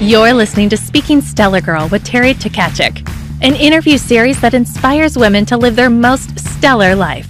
[0.00, 3.08] You're listening to Speaking Stellar Girl with Terry Tkachuk,
[3.42, 7.28] an interview series that inspires women to live their most stellar life.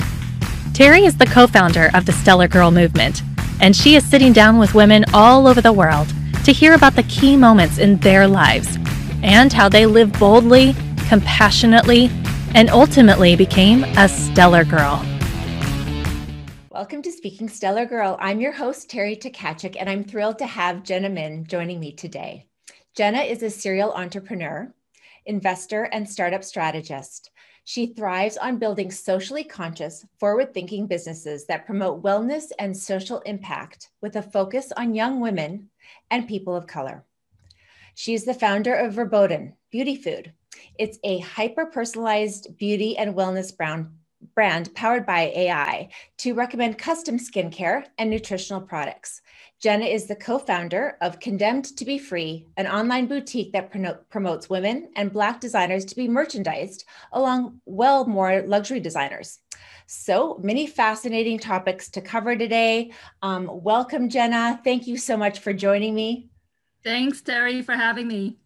[0.72, 3.22] Terry is the co founder of the Stellar Girl movement,
[3.60, 6.08] and she is sitting down with women all over the world
[6.44, 8.78] to hear about the key moments in their lives
[9.22, 10.74] and how they lived boldly,
[11.06, 12.10] compassionately,
[12.54, 15.04] and ultimately became a stellar girl.
[16.70, 18.16] Welcome to Speaking Stellar Girl.
[18.20, 22.46] I'm your host, Terry Tkachuk, and I'm thrilled to have Jenna Min joining me today.
[22.94, 24.72] Jenna is a serial entrepreneur,
[25.26, 27.30] investor, and startup strategist.
[27.64, 33.90] She thrives on building socially conscious, forward thinking businesses that promote wellness and social impact
[34.00, 35.70] with a focus on young women
[36.12, 37.04] and people of color.
[37.96, 40.32] She is the founder of Verboten Beauty Food.
[40.78, 43.88] It's a hyper personalized beauty and wellness brand
[44.34, 45.88] brand powered by AI
[46.18, 49.20] to recommend custom skincare and nutritional products.
[49.60, 53.70] Jenna is the co founder of Condemned to Be Free, an online boutique that
[54.10, 59.38] promotes women and Black designers to be merchandised along well more luxury designers.
[59.86, 62.92] So many fascinating topics to cover today.
[63.22, 64.60] Um, welcome, Jenna.
[64.64, 66.28] Thank you so much for joining me.
[66.82, 68.38] Thanks, Terry, for having me.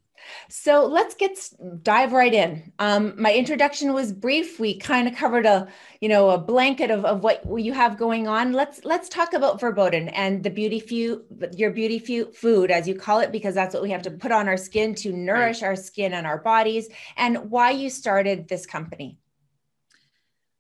[0.48, 1.38] So let's get
[1.82, 2.72] dive right in.
[2.78, 4.58] Um, my introduction was brief.
[4.58, 5.68] We kind of covered a,
[6.00, 8.52] you know, a blanket of, of what you have going on.
[8.52, 11.24] Let's let's talk about Verboten and the beauty food,
[11.56, 14.32] your beauty few food, as you call it, because that's what we have to put
[14.32, 15.68] on our skin to nourish right.
[15.68, 19.18] our skin and our bodies, and why you started this company.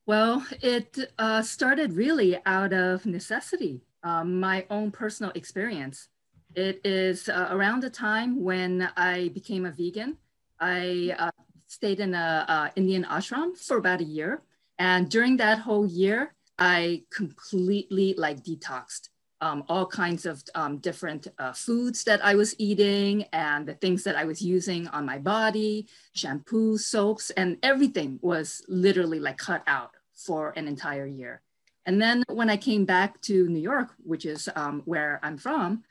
[0.06, 6.08] Well, it uh, started really out of necessity, um, my own personal experience.
[6.58, 10.16] It is uh, around the time when I became a vegan.
[10.58, 11.30] I uh,
[11.68, 14.42] stayed in a Indian ashram for about a year.
[14.76, 19.08] And during that whole year, I completely like detoxed
[19.40, 24.02] um, all kinds of um, different uh, foods that I was eating and the things
[24.02, 25.86] that I was using on my body,
[26.16, 31.40] shampoo, soaps, and everything was literally like cut out for an entire year.
[31.86, 35.84] And then when I came back to New York, which is um, where I'm from,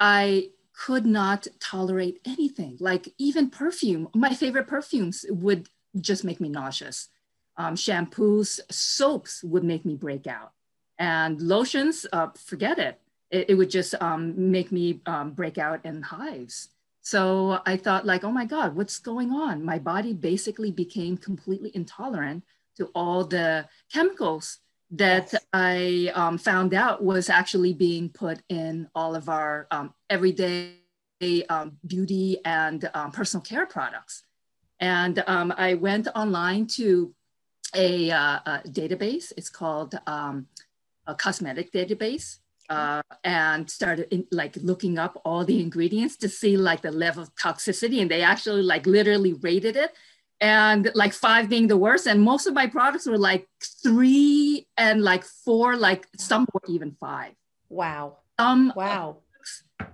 [0.00, 4.08] I could not tolerate anything, like even perfume.
[4.14, 5.68] My favorite perfumes would
[6.00, 7.08] just make me nauseous.
[7.56, 10.52] Um, shampoos, soaps would make me break out.
[10.98, 13.00] And lotions, uh, forget it.
[13.30, 13.50] it.
[13.50, 13.54] it.
[13.54, 16.68] would just um, make me um, break out in hives.
[17.00, 19.64] So I thought, like, oh my God, what's going on?
[19.64, 22.44] My body basically became completely intolerant
[22.76, 24.58] to all the chemicals
[24.92, 25.34] that.
[25.52, 30.74] I um, found out was actually being put in all of our um, everyday
[31.48, 34.24] um, beauty and um, personal care products.
[34.80, 37.14] And um, I went online to
[37.74, 39.32] a, uh, a database.
[39.36, 40.46] It's called um,
[41.06, 42.38] a cosmetic database.
[42.70, 47.22] Uh, and started in, like looking up all the ingredients to see like the level
[47.22, 49.94] of toxicity and they actually like literally rated it
[50.40, 52.06] and like five being the worst.
[52.06, 53.48] And most of my products were like
[53.82, 57.32] three and like four, like some were even five.
[57.68, 58.18] Wow.
[58.38, 59.18] Um, wow.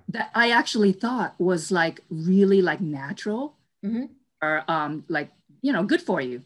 [0.09, 4.05] That I actually thought was like really like natural mm-hmm.
[4.43, 5.31] or um, like,
[5.63, 6.43] you know, good for you.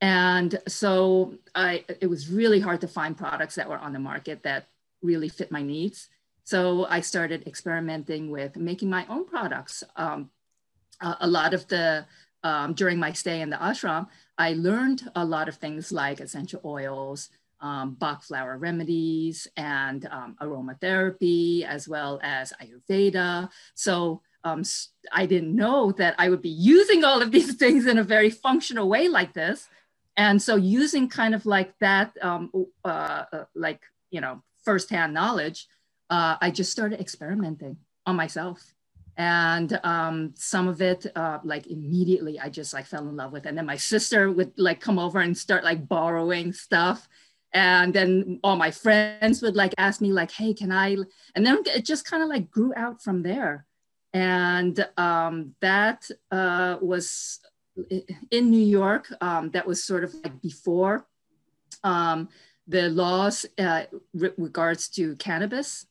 [0.00, 4.42] And so I, it was really hard to find products that were on the market
[4.42, 4.66] that
[5.02, 6.08] really fit my needs.
[6.44, 9.82] So I started experimenting with making my own products.
[9.96, 10.30] Um,
[11.00, 12.06] a, a lot of the
[12.46, 14.06] um, during my stay in the ashram,
[14.38, 17.28] I learned a lot of things like essential oils,
[17.60, 23.48] um, Bach flower remedies, and um, aromatherapy, as well as Ayurveda.
[23.74, 24.62] So um,
[25.10, 28.30] I didn't know that I would be using all of these things in a very
[28.30, 29.66] functional way like this.
[30.16, 32.52] And so using kind of like that, um,
[32.84, 35.66] uh, uh, like, you know, firsthand knowledge,
[36.10, 38.75] uh, I just started experimenting on myself
[39.16, 43.46] and um, some of it uh, like immediately i just like fell in love with
[43.46, 47.08] and then my sister would like come over and start like borrowing stuff.
[47.52, 50.96] And then all my friends would like ask me like hey can i
[51.34, 53.66] and then it just kind of like grew out from there.
[54.12, 57.40] And um, that uh, was
[58.30, 61.06] in new york um, that was sort of like before
[61.84, 62.28] um,
[62.66, 65.86] the laws uh, re- regards to cannabis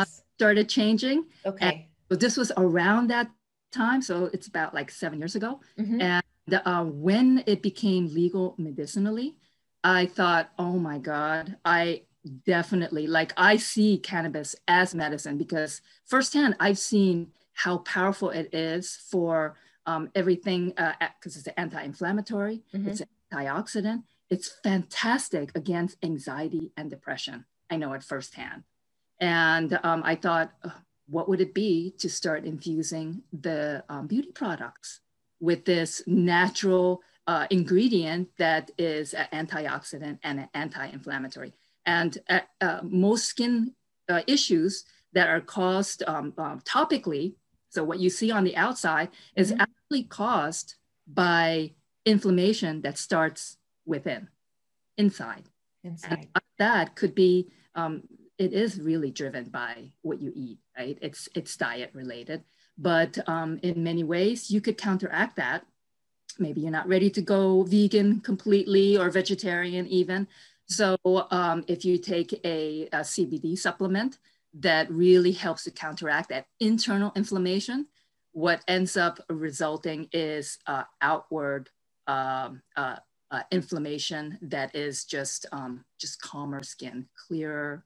[0.00, 0.04] uh,
[0.36, 1.24] started changing.
[1.46, 3.30] Okay but this was around that
[3.72, 5.60] time, so it's about like seven years ago.
[5.78, 6.00] Mm-hmm.
[6.00, 6.22] And
[6.64, 9.36] uh, when it became legal medicinally,
[9.84, 12.02] I thought, oh my God, I
[12.44, 18.96] definitely like I see cannabis as medicine because firsthand I've seen how powerful it is
[19.10, 19.56] for
[19.86, 22.88] um, everything because uh, it's an anti-inflammatory, mm-hmm.
[22.88, 24.02] it's an antioxidant.
[24.30, 27.46] It's fantastic against anxiety and depression.
[27.70, 28.64] I know it firsthand.
[29.20, 30.52] And um, I thought,
[31.08, 35.00] what would it be to start infusing the um, beauty products
[35.40, 41.52] with this natural uh, ingredient that is an antioxidant and an anti-inflammatory.
[41.84, 43.74] And uh, uh, most skin
[44.08, 47.34] uh, issues that are caused um, um, topically,
[47.68, 49.60] so what you see on the outside is mm-hmm.
[49.60, 50.76] actually caused
[51.06, 51.72] by
[52.06, 54.28] inflammation that starts within,
[54.96, 55.44] inside.
[55.84, 56.28] Inside.
[56.34, 58.04] And that could be, um,
[58.38, 60.98] it is really driven by what you eat, right?
[61.02, 62.44] It's, it's diet related.
[62.78, 65.66] But um, in many ways, you could counteract that.
[66.38, 70.28] Maybe you're not ready to go vegan completely or vegetarian even.
[70.66, 74.18] So um, if you take a, a CBD supplement
[74.54, 77.86] that really helps to counteract that internal inflammation,
[78.32, 81.70] what ends up resulting is uh, outward
[82.06, 82.96] um, uh,
[83.30, 87.84] uh, inflammation that is just um, just calmer skin, clearer,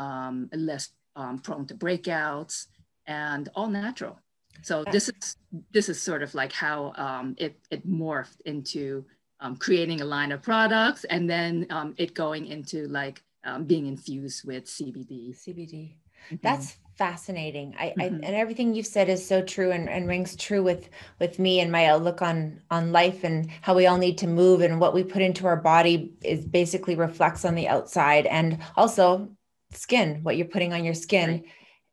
[0.00, 2.66] um, less um, prone to breakouts,
[3.06, 4.18] and all natural.
[4.62, 5.36] So this is
[5.70, 9.04] this is sort of like how um, it it morphed into
[9.40, 13.22] um, creating a line of products, and then um, it going into like
[13.66, 15.34] being infused with CBD.
[15.34, 15.94] CBD.
[16.26, 16.36] Mm-hmm.
[16.42, 17.74] That's fascinating.
[17.78, 18.00] I, mm-hmm.
[18.00, 21.60] I, and everything you've said is so true and, and rings true with with me
[21.60, 24.92] and my outlook on on life and how we all need to move and what
[24.92, 29.30] we put into our body is basically reflects on the outside and also
[29.72, 30.20] skin.
[30.22, 31.44] What you're putting on your skin right.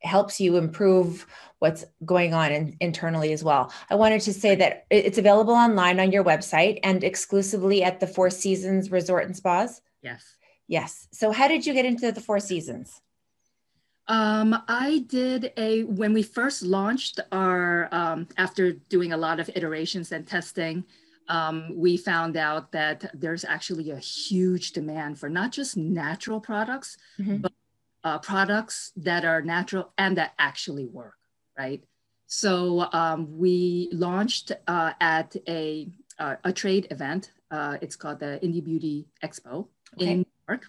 [0.01, 1.25] helps you improve
[1.59, 3.71] what's going on in, internally as well.
[3.89, 8.07] I wanted to say that it's available online on your website and exclusively at the
[8.07, 9.81] Four Seasons Resort and Spas.
[10.01, 10.23] Yes.
[10.67, 11.07] Yes.
[11.11, 13.01] So how did you get into the Four Seasons?
[14.07, 19.49] Um, I did a, when we first launched our, um, after doing a lot of
[19.53, 20.85] iterations and testing,
[21.29, 26.97] um, we found out that there's actually a huge demand for not just natural products,
[27.19, 27.37] mm-hmm.
[27.37, 27.51] but
[28.07, 31.17] uh, products that are natural and that actually work,
[31.57, 31.83] right?
[32.27, 37.31] So um, we launched uh, at a, uh, a trade event.
[37.51, 40.11] Uh, it's called the Indie Beauty Expo okay.
[40.11, 40.63] in New York.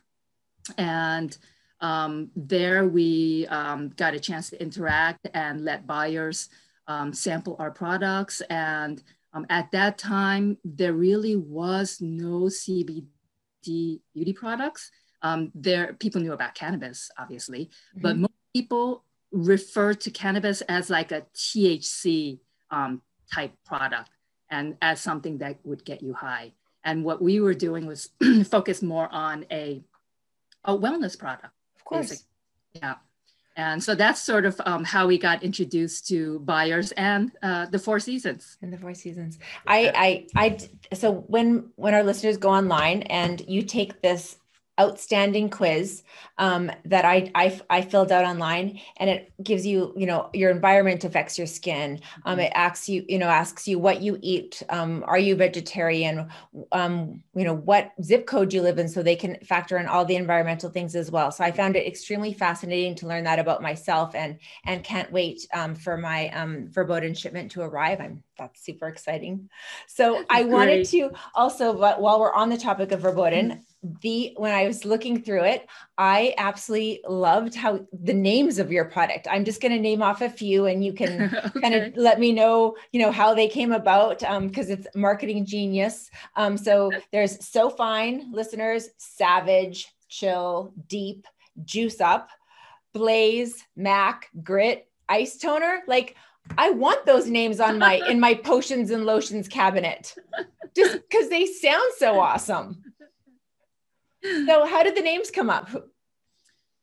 [0.76, 1.38] And
[1.80, 6.48] um, there we um, got a chance to interact and let buyers
[6.88, 8.40] um, sample our products.
[8.50, 9.00] And
[9.32, 13.06] um, at that time, there really was no CBD
[13.62, 14.90] beauty products.
[15.22, 18.02] Um, there, people knew about cannabis, obviously, mm-hmm.
[18.02, 22.38] but most people refer to cannabis as like a THC
[22.70, 24.10] um, type product
[24.50, 26.52] and as something that would get you high.
[26.84, 28.10] And what we were doing was
[28.50, 29.82] focus more on a,
[30.64, 32.10] a wellness product Of course.
[32.10, 32.26] Basic.
[32.74, 32.94] Yeah.
[33.56, 37.78] And so that's sort of um, how we got introduced to buyers and uh, the
[37.78, 38.56] Four Seasons.
[38.62, 39.40] And the Four Seasons.
[39.66, 40.94] I, I, I.
[40.94, 44.36] So when when our listeners go online and you take this
[44.78, 46.02] outstanding quiz
[46.38, 50.50] um, that I, I, I filled out online and it gives you you know your
[50.50, 52.00] environment affects your skin.
[52.24, 52.46] Um, mm-hmm.
[52.46, 54.62] it asks you you know asks you what you eat.
[54.68, 56.28] Um, are you vegetarian?
[56.72, 60.04] Um, you know what zip code you live in so they can factor in all
[60.04, 61.32] the environmental things as well.
[61.32, 65.46] So i found it extremely fascinating to learn that about myself and and can't wait
[65.52, 68.00] um, for my um, verboten shipment to arrive.
[68.00, 69.48] I'm that's super exciting.
[69.88, 74.52] So i wanted to also but while we're on the topic of verboten the when
[74.52, 75.66] I was looking through it,
[75.96, 79.28] I absolutely loved how the names of your product.
[79.30, 81.60] I'm just going to name off a few, and you can okay.
[81.60, 85.46] kind of let me know, you know, how they came about because um, it's marketing
[85.46, 86.10] genius.
[86.34, 91.26] Um, so there's so fine, listeners, savage, chill, deep,
[91.64, 92.30] juice up,
[92.92, 95.82] blaze, mac, grit, ice toner.
[95.86, 96.16] Like
[96.56, 100.16] I want those names on my in my potions and lotions cabinet,
[100.74, 102.82] just because they sound so awesome
[104.24, 105.68] so how did the names come up?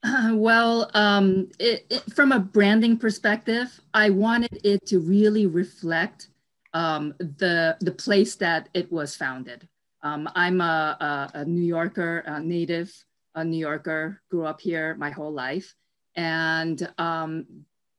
[0.03, 6.29] Uh, well um, it, it, from a branding perspective i wanted it to really reflect
[6.73, 9.67] um, the the place that it was founded.
[10.03, 10.97] Um, i'm a,
[11.33, 12.93] a, a, new yorker a native
[13.33, 15.73] a new yorker grew up here my whole life.
[16.15, 17.45] And um,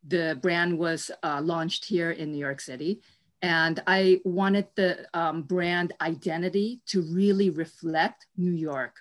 [0.06, 3.00] the brand was uh, launched here in new york city.
[3.42, 8.96] And I wanted the um, brand identity to really reflect New York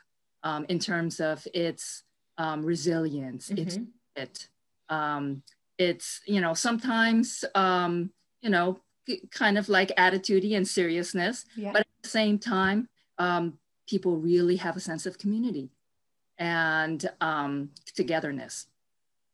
[0.46, 2.04] um, in terms of its
[2.38, 3.68] um, resilience, mm-hmm.
[3.68, 3.80] its
[4.16, 4.48] it,
[4.88, 5.44] um,
[5.78, 8.12] it's you know sometimes um,
[8.42, 8.80] you know
[9.32, 11.72] kind of like attitude and seriousness, yeah.
[11.72, 12.88] but at the same time,
[13.18, 13.58] um,
[13.90, 15.70] people really have a sense of community
[16.38, 18.68] and um, togetherness.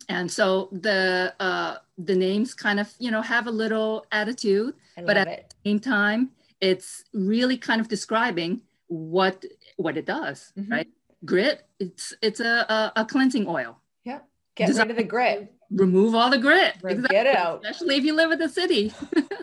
[0.09, 5.17] And so the uh, the names kind of you know have a little attitude, but
[5.17, 5.53] at it.
[5.63, 9.45] the same time, it's really kind of describing what
[9.77, 10.71] what it does, mm-hmm.
[10.71, 10.87] right?
[11.25, 14.19] Grit it's it's a, a, a cleansing oil yeah
[14.55, 15.53] Get rid of the grit.
[15.71, 16.75] Remove all the grit.
[16.83, 17.07] Exactly.
[17.09, 17.61] Get it out.
[17.63, 18.93] Especially if you live in the city.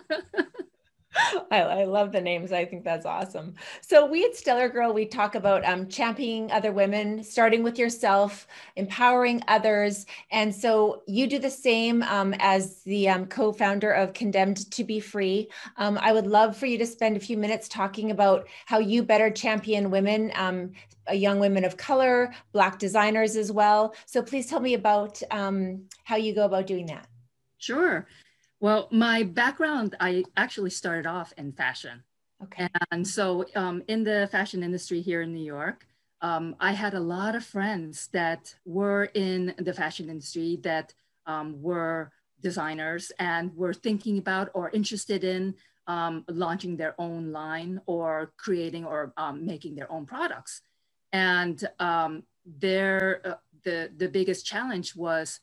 [1.50, 2.52] I, I, love the names.
[2.52, 3.54] I think that's awesome.
[3.80, 8.46] So we at Stellar Girl, we talk about um, championing other women, starting with yourself,
[8.76, 10.06] empowering others.
[10.30, 15.00] And so you do the same um, as the um, co-founder of Condemned to Be
[15.00, 15.48] Free.
[15.76, 19.02] Um, I would love for you to spend a few minutes talking about how you
[19.02, 20.72] better champion women, um,
[21.12, 23.94] young women of color, Black designers as well.
[24.06, 27.06] So please tell me about um, how you go about doing that.
[27.58, 28.06] Sure.
[28.60, 32.02] Well, my background, I actually started off in fashion.
[32.42, 32.68] Okay.
[32.90, 35.86] And so um, in the fashion industry here in New York,
[36.20, 40.92] um, I had a lot of friends that were in the fashion industry that
[41.26, 42.10] um, were
[42.40, 45.54] designers and were thinking about or interested in
[45.86, 50.62] um, launching their own line or creating or um, making their own products.
[51.12, 53.34] And um, their, uh,
[53.64, 55.40] the, the biggest challenge was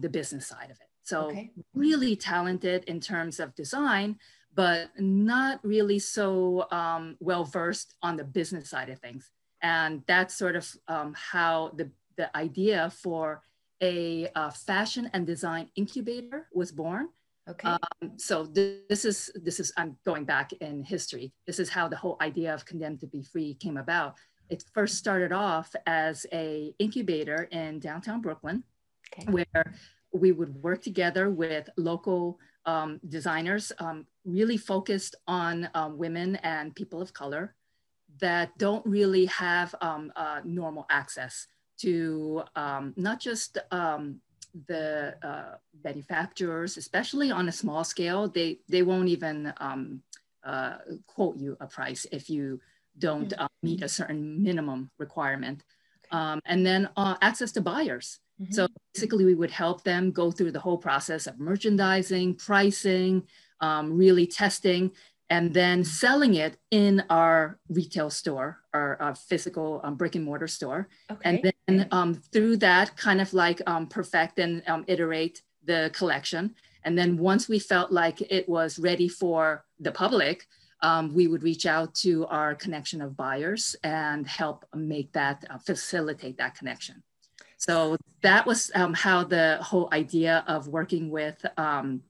[0.00, 0.91] the business side of it.
[1.02, 1.50] So okay.
[1.74, 4.18] really talented in terms of design,
[4.54, 9.30] but not really so um, well versed on the business side of things.
[9.62, 13.42] And that's sort of um, how the, the idea for
[13.80, 17.08] a uh, fashion and design incubator was born.
[17.48, 17.68] Okay.
[17.68, 21.32] Um, so this is this is I'm going back in history.
[21.46, 24.14] This is how the whole idea of condemned to be free came about.
[24.48, 28.62] It first started off as a incubator in downtown Brooklyn,
[29.12, 29.30] okay.
[29.32, 29.74] where
[30.12, 36.74] we would work together with local um, designers, um, really focused on um, women and
[36.74, 37.54] people of color
[38.20, 41.46] that don't really have um, uh, normal access
[41.78, 44.20] to um, not just um,
[44.68, 49.52] the uh, manufacturers, especially on a small scale, they, they won't even
[50.44, 50.74] uh,
[51.06, 52.60] quote you a price if you
[52.98, 55.64] don't uh, meet a certain minimum requirement.
[56.10, 58.20] and then uh, access to buyers.
[58.40, 58.52] Mm-hmm.
[58.52, 63.24] So basically, we would help them go through the whole process of merchandising, pricing,
[63.60, 64.92] um, really testing,
[65.30, 70.48] and then selling it in our retail store, our, our physical um, brick and mortar
[70.48, 70.88] store.
[71.10, 71.20] Okay.
[71.24, 76.54] And then um, through that, kind of like um, perfect and um, iterate the collection.
[76.84, 80.46] And then once we felt like it was ready for the public,
[80.82, 85.58] um, we would reach out to our connection of buyers and help make that, uh,
[85.58, 87.02] facilitate that connection.
[87.62, 92.02] So that was um, how the whole idea of working with um,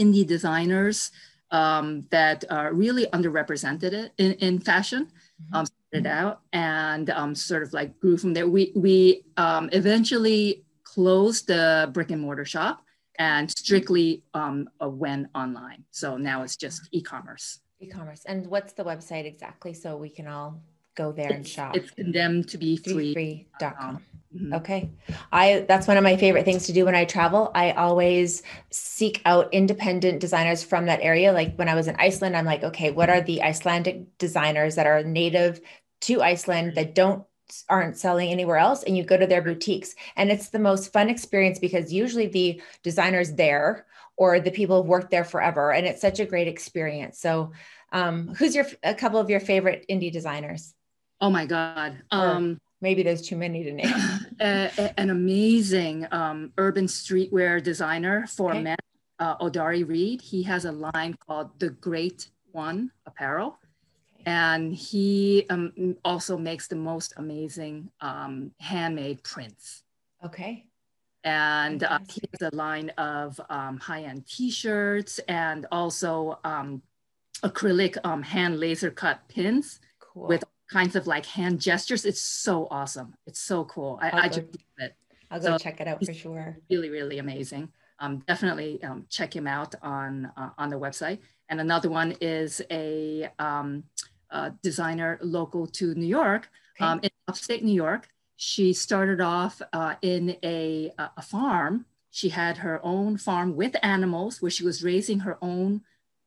[0.00, 1.10] indie designers
[1.50, 5.54] um, that are really underrepresented in, in fashion mm-hmm.
[5.54, 8.48] um, started out and um, sort of like grew from there.
[8.48, 12.82] We, we um, eventually closed the brick and mortar shop
[13.18, 14.22] and strictly
[14.80, 15.84] went online.
[15.90, 17.60] So now it's just e-commerce.
[17.80, 18.22] E-commerce.
[18.24, 20.62] And what's the website exactly so we can all
[20.94, 21.76] go there and shop?
[21.76, 23.12] It's condemned to be free.
[23.12, 24.02] free.com.
[24.34, 24.54] Mm-hmm.
[24.54, 24.90] Okay.
[25.32, 27.50] I that's one of my favorite things to do when I travel.
[27.54, 31.32] I always seek out independent designers from that area.
[31.32, 34.86] Like when I was in Iceland, I'm like, okay, what are the Icelandic designers that
[34.86, 35.60] are native
[36.02, 37.24] to Iceland that don't
[37.68, 41.08] aren't selling anywhere else and you go to their boutiques and it's the most fun
[41.08, 46.00] experience because usually the designers there or the people have worked there forever and it's
[46.00, 47.50] such a great experience so
[47.90, 50.74] um, who's your a couple of your favorite indie designers
[51.20, 53.94] oh my god um, maybe there's too many to name.
[54.40, 58.62] an amazing um, urban streetwear designer for okay.
[58.62, 58.76] men,
[59.18, 60.22] uh, Odari Reed.
[60.22, 63.58] He has a line called The Great One Apparel.
[64.26, 69.82] And he um, also makes the most amazing um, handmade prints.
[70.24, 70.66] Okay.
[71.24, 76.82] And uh, he has a line of um, high-end t-shirts and also um,
[77.42, 80.28] acrylic um, hand laser cut pins cool.
[80.28, 82.04] with kinds of like hand gestures.
[82.04, 83.14] It's so awesome.
[83.26, 83.98] It's so cool.
[84.00, 84.94] I, I just love it.
[85.30, 86.56] I'll go so check it out for sure.
[86.70, 87.68] Really, really amazing.
[87.98, 91.18] Um, definitely um, check him out on uh, on the website.
[91.48, 93.82] And another one is a, um,
[94.62, 96.88] designer local to New York, okay.
[96.88, 98.08] Um, in upstate New York.
[98.36, 101.84] She started off uh, in a, a farm.
[102.10, 105.82] She had her own farm with animals where she was raising her own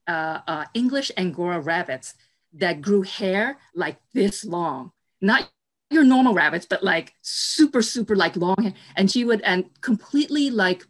[0.06, 2.16] uh, uh English Angora rabbits
[2.54, 4.92] that grew hair like this long,
[5.22, 5.50] not
[5.90, 8.74] your normal rabbits, but like super, super like long hair.
[8.96, 10.86] And she would, and completely like,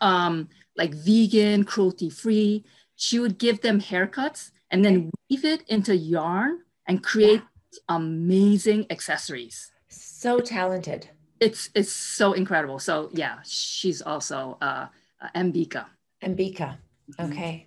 [0.00, 2.64] um, like vegan, cruelty free.
[2.96, 7.42] She would give them haircuts and then weave it into yarn and create
[7.88, 9.72] amazing accessories.
[9.88, 11.08] So talented.
[11.40, 12.78] It's it's so incredible.
[12.78, 14.86] So yeah, she's also uh,
[15.20, 15.86] uh Mbika.
[16.22, 16.78] Mbika.
[17.20, 17.66] Okay,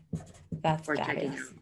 [0.62, 1.54] that's fabulous.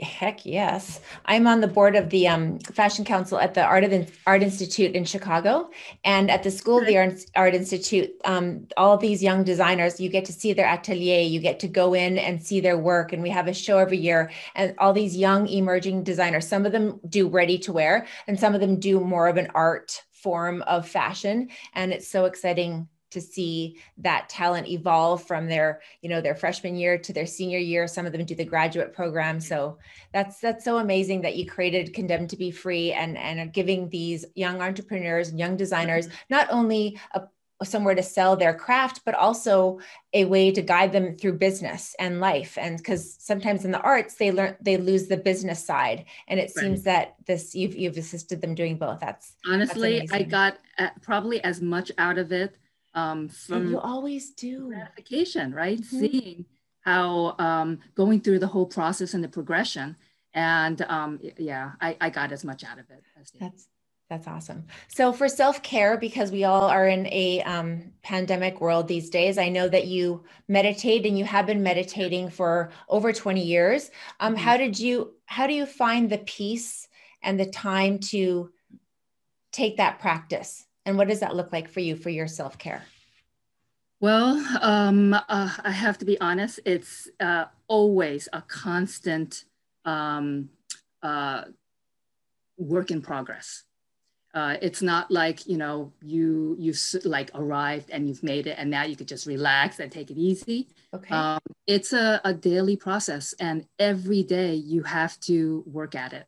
[0.00, 1.00] Heck yes.
[1.24, 4.94] I'm on the board of the um, Fashion Council at the Art, of, Art Institute
[4.94, 5.70] in Chicago.
[6.04, 10.00] And at the School of the Art, Art Institute, um, all of these young designers,
[10.00, 13.12] you get to see their atelier, you get to go in and see their work.
[13.12, 14.30] And we have a show every year.
[14.54, 18.54] And all these young emerging designers, some of them do ready to wear, and some
[18.54, 21.48] of them do more of an art form of fashion.
[21.74, 26.76] And it's so exciting to see that talent evolve from their you know their freshman
[26.76, 27.86] year to their senior year.
[27.86, 29.40] Some of them do the graduate program.
[29.40, 29.78] So
[30.12, 33.88] that's that's so amazing that you created condemned to be free and and are giving
[33.88, 36.16] these young entrepreneurs and young designers mm-hmm.
[36.30, 37.22] not only a
[37.64, 39.80] somewhere to sell their craft but also
[40.12, 42.56] a way to guide them through business and life.
[42.56, 46.04] And because sometimes in the arts they learn they lose the business side.
[46.28, 46.64] And it right.
[46.64, 49.00] seems that this you've you've assisted them doing both.
[49.00, 52.56] That's honestly that's i got uh, probably as much out of it
[52.94, 55.80] um, from you always do gratification, right?
[55.80, 56.00] Mm-hmm.
[56.00, 56.44] Seeing
[56.80, 59.96] how um, going through the whole process and the progression,
[60.34, 63.68] and um, yeah, I, I got as much out of it as that's
[64.08, 64.64] that's awesome.
[64.88, 69.36] So for self care, because we all are in a um, pandemic world these days,
[69.36, 73.90] I know that you meditate and you have been meditating for over twenty years.
[74.18, 74.42] Um, mm-hmm.
[74.42, 75.14] How did you?
[75.26, 76.88] How do you find the peace
[77.22, 78.50] and the time to
[79.52, 80.64] take that practice?
[80.88, 82.82] And what does that look like for you for your self care?
[84.00, 89.44] Well, um, uh, I have to be honest, it's uh, always a constant
[89.84, 90.48] um,
[91.02, 91.42] uh,
[92.56, 93.64] work in progress.
[94.32, 96.72] Uh, it's not like you know you you
[97.04, 100.16] like arrived and you've made it and now you could just relax and take it
[100.16, 100.68] easy.
[100.94, 101.14] Okay.
[101.14, 106.26] Um, it's a, a daily process and every day you have to work at it,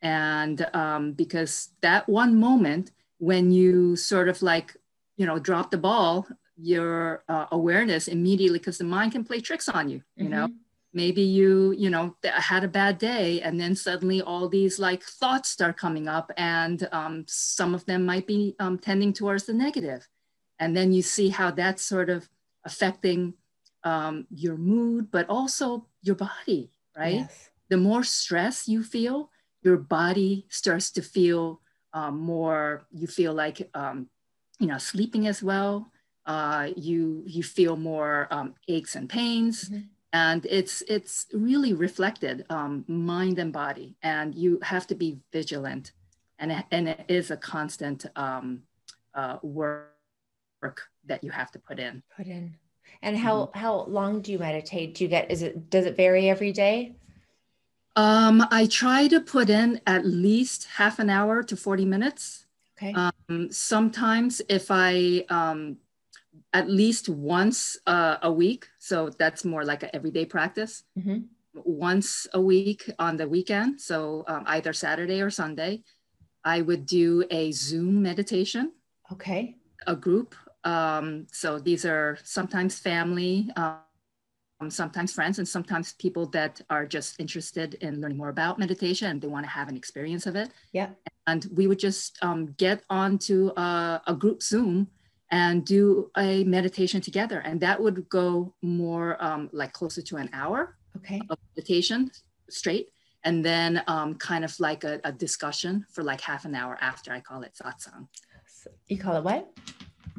[0.00, 4.76] and um, because that one moment when you sort of like,
[5.16, 9.68] you know, drop the ball, your uh, awareness immediately, because the mind can play tricks
[9.68, 10.32] on you, you mm-hmm.
[10.32, 10.48] know?
[10.94, 15.50] Maybe you, you know, had a bad day, and then suddenly all these like thoughts
[15.50, 20.08] start coming up, and um, some of them might be um, tending towards the negative.
[20.58, 22.28] And then you see how that's sort of
[22.64, 23.34] affecting
[23.84, 27.14] um, your mood, but also your body, right?
[27.14, 27.50] Yes.
[27.68, 29.30] The more stress you feel,
[29.62, 31.60] your body starts to feel
[31.92, 34.08] um, more, you feel like, um,
[34.58, 35.90] you know, sleeping as well.
[36.26, 39.68] Uh, you, you feel more um, aches and pains.
[39.68, 39.80] Mm-hmm.
[40.12, 43.96] And it's, it's really reflected um, mind and body.
[44.02, 45.92] And you have to be vigilant.
[46.38, 48.62] And it, and it is a constant um,
[49.14, 49.92] uh, work
[51.06, 52.02] that you have to put in.
[52.16, 52.54] Put in.
[53.02, 53.58] And how, mm-hmm.
[53.58, 54.94] how long do you meditate?
[54.94, 56.96] Do you get, is it, does it vary every day?
[57.96, 62.46] Um, I try to put in at least half an hour to 40 minutes.
[62.76, 62.94] Okay.
[62.94, 65.78] Um, sometimes if I, um,
[66.52, 71.18] at least once uh, a week, so that's more like an everyday practice, mm-hmm.
[71.54, 75.82] once a week on the weekend, so um, either Saturday or Sunday,
[76.44, 78.72] I would do a Zoom meditation.
[79.12, 79.56] Okay.
[79.86, 80.34] A group.
[80.64, 83.50] Um, so these are sometimes family.
[84.60, 89.08] Um, sometimes friends and sometimes people that are just interested in learning more about meditation
[89.08, 90.50] and they want to have an experience of it.
[90.72, 90.88] Yeah.
[91.28, 94.88] And we would just um, get onto a, a, group Zoom
[95.30, 97.38] and do a meditation together.
[97.38, 101.20] And that would go more um, like closer to an hour okay.
[101.30, 102.10] of meditation
[102.50, 102.88] straight.
[103.22, 107.12] And then um, kind of like a, a, discussion for like half an hour after.
[107.12, 108.08] I call it satsang.
[108.88, 109.56] You call it what?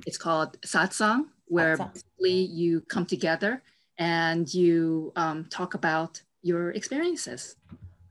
[0.05, 1.93] It's called satsang, where satsang.
[1.93, 3.61] basically you come together
[3.99, 7.57] and you um, talk about your experiences.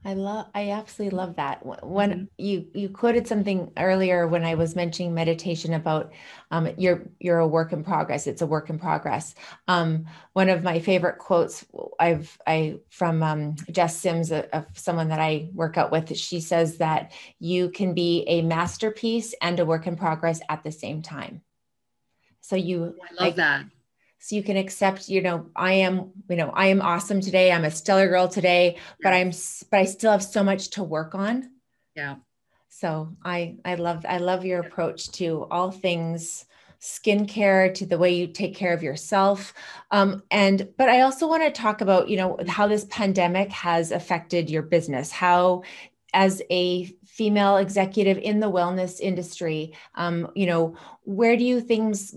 [0.04, 1.60] I love I absolutely love that.
[1.84, 2.24] When mm-hmm.
[2.38, 6.12] you you quoted something earlier when I was mentioning meditation about
[6.52, 8.28] um, you're you're a work in progress.
[8.28, 9.34] It's a work in progress.
[9.66, 11.66] Um, one of my favorite quotes
[11.98, 16.16] I've I from um, Jess Sims, a, a, someone that I work out with.
[16.16, 20.72] She says that you can be a masterpiece and a work in progress at the
[20.72, 21.42] same time.
[22.40, 23.64] So you I love like, that
[24.18, 27.52] so you can accept you know i am you know i am awesome today.
[27.52, 29.32] I'm a stellar girl today but i'm
[29.70, 31.50] but i still have so much to work on.
[31.94, 32.16] Yeah.
[32.68, 36.44] So i i love i love your approach to all things
[36.80, 39.52] skincare to the way you take care of yourself.
[39.90, 43.90] Um, and but i also want to talk about you know how this pandemic has
[43.90, 45.62] affected your business how
[46.14, 52.14] as a female executive in the wellness industry um, you know where do you things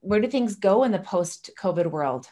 [0.00, 2.26] where do things go in the post COVID world?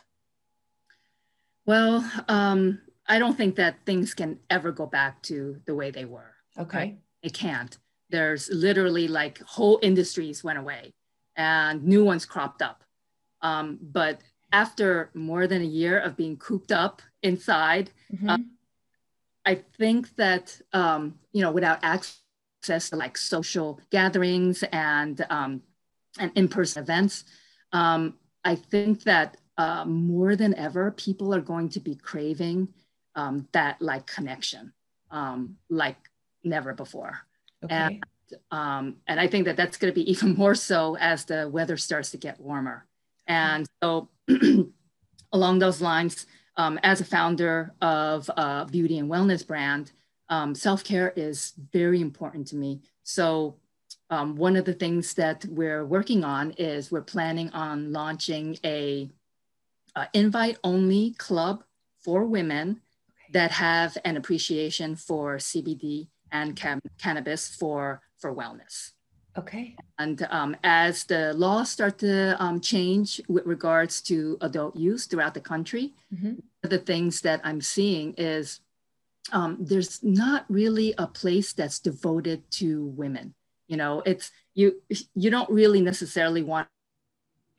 [1.66, 6.04] Well, um, I don't think that things can ever go back to the way they
[6.04, 6.34] were.
[6.58, 6.78] Okay.
[6.78, 6.98] Right?
[7.22, 7.76] It can't.
[8.10, 10.92] There's literally like whole industries went away
[11.36, 12.84] and new ones cropped up.
[13.42, 14.20] Um, but
[14.52, 18.28] after more than a year of being cooped up inside, mm-hmm.
[18.28, 18.38] uh,
[19.44, 25.62] I think that um, you know without access to like social gatherings and um,
[26.18, 27.24] and in-person events,
[27.72, 32.68] um, I think that uh, more than ever, people are going to be craving
[33.14, 34.72] um, that like connection,
[35.10, 35.96] um, like
[36.44, 37.18] never before.
[37.64, 37.74] Okay.
[37.74, 38.04] And,
[38.50, 41.76] um, and I think that that's going to be even more so as the weather
[41.76, 42.86] starts to get warmer.
[43.26, 44.08] And so,
[45.32, 46.26] along those lines,
[46.56, 49.92] um, as a founder of a beauty and wellness brand,
[50.28, 52.80] um, self care is very important to me.
[53.02, 53.56] So,
[54.10, 59.10] um, one of the things that we're working on is we're planning on launching a,
[59.94, 61.62] a invite only club
[61.98, 62.80] for women
[63.32, 68.92] that have an appreciation for CBD and cam- cannabis for, for wellness.
[69.36, 69.76] Okay.
[69.98, 75.34] And um, as the laws start to um, change with regards to adult use throughout
[75.34, 76.34] the country, mm-hmm.
[76.62, 78.60] the things that I'm seeing is
[79.32, 83.34] um, there's not really a place that's devoted to women
[83.68, 84.80] you know it's you
[85.14, 86.66] you don't really necessarily want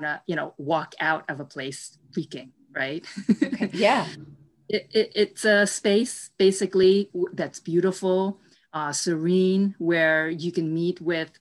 [0.01, 3.05] to you know walk out of a place leaking right
[3.73, 4.05] yeah
[4.67, 8.39] it, it, it's a space basically that's beautiful
[8.73, 11.31] uh, serene where you can meet with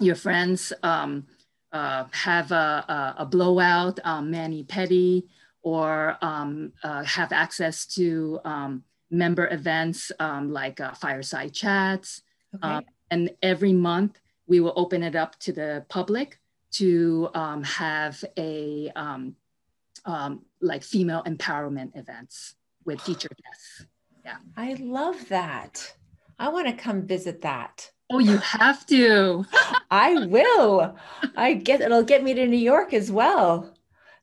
[0.00, 1.26] your friends um,
[1.72, 5.24] uh, have a, a, a blowout um, mani pedi
[5.62, 12.22] or um, uh, have access to um, member events um, like uh, fireside chats
[12.54, 12.84] okay.
[13.10, 16.38] And every month we will open it up to the public
[16.72, 19.36] to um, have a um,
[20.04, 23.86] um, like female empowerment events with featured guests.
[24.24, 24.36] Yeah.
[24.56, 25.94] I love that.
[26.38, 27.90] I want to come visit that.
[28.10, 29.44] Oh, you have to.
[29.90, 30.96] I will.
[31.36, 33.72] I get it'll get me to New York as well.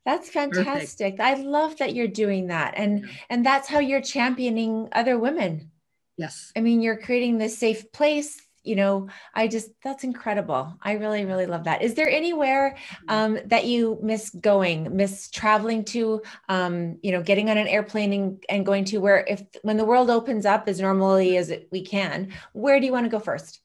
[0.05, 1.17] That's fantastic.
[1.17, 1.19] Perfect.
[1.21, 2.73] I love that you're doing that.
[2.77, 5.71] And and that's how you're championing other women.
[6.17, 6.51] Yes.
[6.55, 11.25] I mean, you're creating this safe place you know i just that's incredible i really
[11.25, 13.09] really love that is there anywhere mm-hmm.
[13.09, 18.13] um, that you miss going miss traveling to um, you know getting on an airplane
[18.13, 21.67] and, and going to where if when the world opens up as normally as it,
[21.71, 23.59] we can where do you want to go first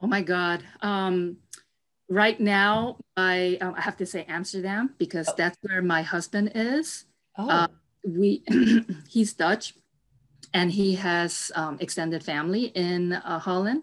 [0.00, 1.36] oh my god um,
[2.08, 5.34] right now i um, i have to say amsterdam because oh.
[5.36, 7.06] that's where my husband is
[7.38, 7.48] oh.
[7.48, 7.68] Uh,
[8.06, 8.42] we
[9.08, 9.74] he's dutch
[10.52, 13.82] and he has um, extended family in uh, Holland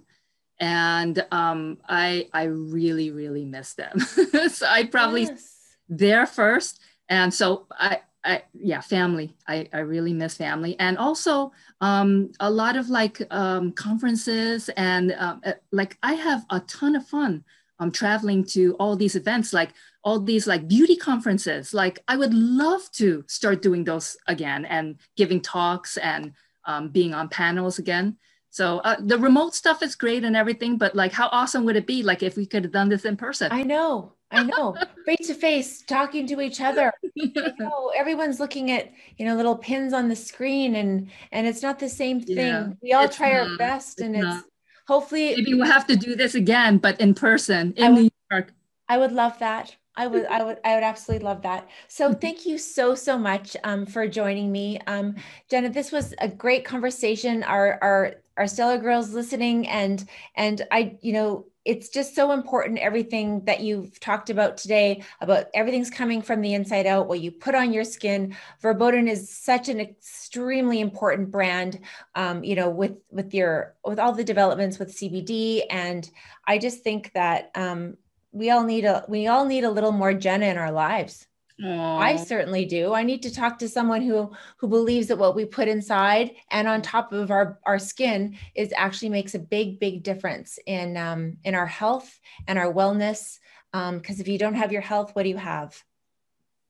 [0.62, 4.00] and um, I I really really miss them.
[4.00, 5.76] so I probably yes.
[5.90, 8.00] there first, and so I.
[8.24, 9.34] I, yeah, family.
[9.48, 15.16] I, I really miss family, and also um, a lot of like um, conferences and
[15.18, 17.44] um, uh, like I have a ton of fun.
[17.80, 21.74] I'm um, traveling to all these events, like all these like beauty conferences.
[21.74, 26.34] Like I would love to start doing those again and giving talks and
[26.66, 28.18] um, being on panels again.
[28.52, 31.88] So uh, the remote stuff is great and everything, but like, how awesome would it
[31.88, 33.50] be like if we could have done this in person?
[33.50, 36.92] I know, I know, face to face, talking to each other.
[37.16, 41.62] you know, everyone's looking at you know little pins on the screen, and and it's
[41.62, 42.38] not the same thing.
[42.38, 44.48] Yeah, we all try not, our best, and it's, it's
[44.86, 48.54] hopefully maybe we'll have to do this again, but in person in would, New York.
[48.90, 49.78] I would love that.
[50.02, 51.70] I would, I would, I would absolutely love that.
[51.88, 52.20] So mm-hmm.
[52.20, 55.14] thank you so, so much um, for joining me, um,
[55.48, 55.70] Jenna.
[55.70, 57.44] This was a great conversation.
[57.44, 60.04] Our, our, our stellar girls listening, and
[60.36, 62.80] and I, you know, it's just so important.
[62.80, 67.08] Everything that you've talked about today, about everything's coming from the inside out.
[67.08, 68.36] What you put on your skin.
[68.62, 71.80] Verboten is such an extremely important brand.
[72.16, 76.10] Um, you know, with with your with all the developments with CBD, and
[76.48, 77.98] I just think that um,
[78.32, 81.28] we all need a we all need a little more Jenna in our lives.
[81.62, 82.00] Aww.
[82.00, 82.94] I certainly do.
[82.94, 86.68] I need to talk to someone who who believes that what we put inside and
[86.68, 91.38] on top of our our skin is actually makes a big big difference in um,
[91.44, 93.40] in our health and our wellness.
[93.74, 95.82] Um, because um, if you don't have your health, what do you have?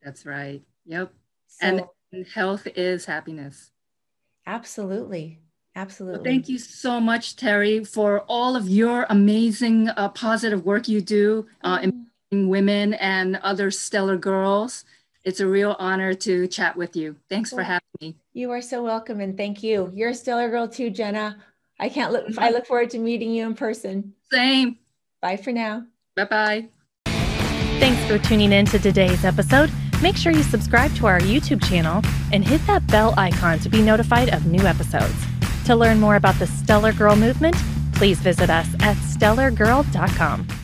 [0.03, 0.61] That's right.
[0.85, 1.13] Yep.
[1.47, 3.71] So, and health is happiness.
[4.45, 5.39] Absolutely.
[5.75, 6.17] Absolutely.
[6.17, 11.01] Well, thank you so much, Terry, for all of your amazing uh, positive work you
[11.01, 11.79] do uh,
[12.31, 14.83] in women and other stellar girls.
[15.23, 17.15] It's a real honor to chat with you.
[17.29, 18.15] Thanks for having me.
[18.33, 19.91] You are so welcome, and thank you.
[19.93, 21.37] You're a stellar girl too, Jenna.
[21.79, 22.25] I can't look.
[22.37, 24.13] I look forward to meeting you in person.
[24.31, 24.77] Same.
[25.21, 25.85] Bye for now.
[26.15, 26.69] Bye bye.
[27.79, 29.71] Thanks for tuning in to today's episode.
[30.01, 33.81] Make sure you subscribe to our YouTube channel and hit that bell icon to be
[33.81, 35.15] notified of new episodes.
[35.71, 37.55] To learn more about the Stellar Girl movement,
[37.93, 40.60] please visit us at stellargirl.com.